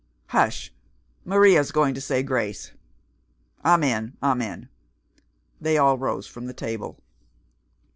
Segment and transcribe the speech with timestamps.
[0.29, 0.73] Hush!
[1.23, 2.71] Maria's going to say grace.
[3.63, 4.17] Amen!
[4.23, 4.67] Amen!"
[5.61, 6.97] They all rose from the table.